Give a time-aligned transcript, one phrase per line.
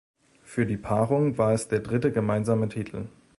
[0.41, 3.05] Für die Paarung war es der dritte gemeinsame Titel.